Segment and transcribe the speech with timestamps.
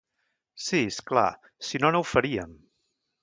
[0.67, 1.27] Sí, és clar,
[1.69, 2.57] si no no ho faríem.